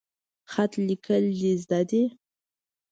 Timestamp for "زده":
1.61-1.81